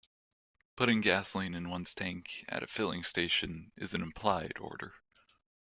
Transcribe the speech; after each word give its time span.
Putting 0.77 1.01
gasoline 1.01 1.53
in 1.53 1.69
one's 1.69 1.93
tank 1.93 2.43
at 2.49 2.63
a 2.63 2.67
filling 2.67 3.03
station 3.03 3.71
is 3.77 3.93
an 3.93 4.01
implied 4.01 4.57
order. 4.57 4.95